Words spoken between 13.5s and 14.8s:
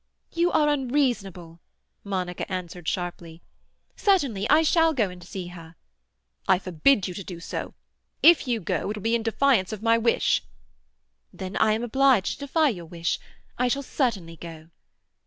I shall certainly go."